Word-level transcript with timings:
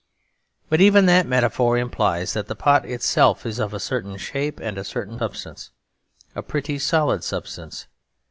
But 0.67 0.81
even 0.81 1.05
that 1.05 1.27
metaphor 1.27 1.77
implies 1.77 2.33
that 2.33 2.47
the 2.47 2.55
pot 2.55 2.87
itself 2.87 3.45
is 3.45 3.59
of 3.59 3.71
a 3.71 3.79
certain 3.79 4.17
shape 4.17 4.59
and 4.59 4.79
a 4.79 4.83
certain 4.83 5.19
substance; 5.19 5.69
a 6.33 6.41
pretty 6.41 6.79
solid 6.79 7.23
substance. 7.23 7.85